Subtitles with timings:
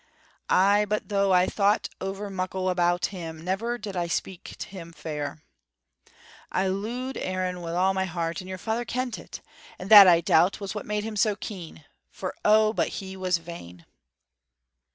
[0.49, 5.43] Ay, but though I thought ower muckle about him, never did I speak him fair.
[6.51, 9.41] I loo'ed Aaron wi' all my heart, and your father kent it;
[9.77, 13.37] and that, I doubt, was what made him so keen, for, oh, but he was
[13.37, 13.85] vain!